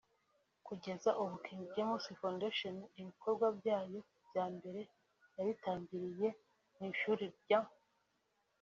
Kugeza 0.67 1.09
ubu 1.21 1.35
King 1.45 1.61
James 1.73 2.05
Foundation 2.21 2.75
ibikorwa 2.99 3.45
byayo 3.59 3.99
bya 4.27 4.45
mbere 4.55 4.81
yabitangiriye 5.37 6.27
mu 6.75 6.83
ishuri 6.91 7.25
ry’ 7.37 7.51